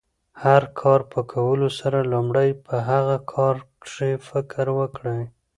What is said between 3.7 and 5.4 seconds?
کښي فکر وکړئ!